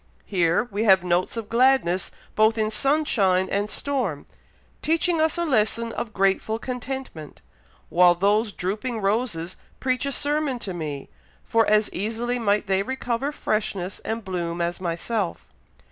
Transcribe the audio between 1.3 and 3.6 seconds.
of gladness both in sunshine